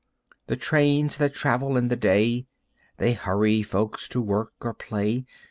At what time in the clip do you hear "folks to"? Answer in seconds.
3.61-4.19